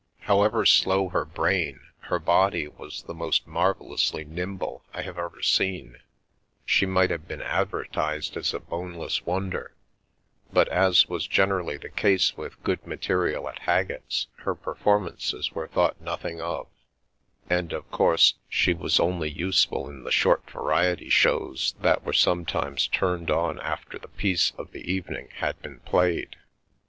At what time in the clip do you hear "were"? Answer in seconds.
15.51-15.67, 22.03-22.11